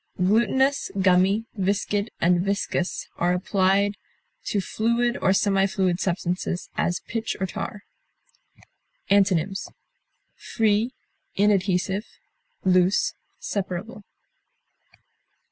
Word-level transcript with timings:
Glutinous, 0.17 0.89
gummy, 0.99 1.45
viscid, 1.55 2.09
and 2.19 2.41
viscous 2.41 3.07
are 3.17 3.33
applied 3.33 3.97
to 4.45 4.59
fluid 4.59 5.15
or 5.21 5.31
semi 5.31 5.67
fluid 5.67 5.99
substances, 5.99 6.71
as 6.75 7.01
pitch 7.01 7.37
or 7.39 7.45
tar. 7.45 7.83
Antonyms: 9.11 9.69
free, 10.35 10.95
inadhesive, 11.35 12.07
loose, 12.65 13.13
separable. 13.37 14.03